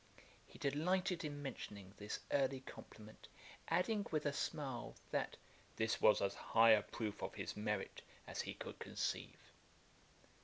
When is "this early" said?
1.97-2.61